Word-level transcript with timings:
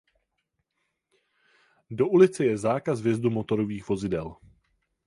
Do 1.97 2.05
ulice 2.15 2.43
je 2.49 2.57
zákaz 2.65 2.97
vjezdu 3.05 3.29
motorových 3.37 3.87
vozidel. 3.89 4.27